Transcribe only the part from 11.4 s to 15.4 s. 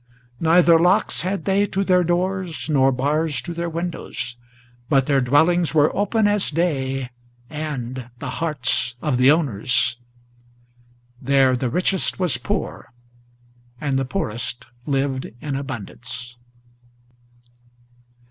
the richest was poor, and the poorest lived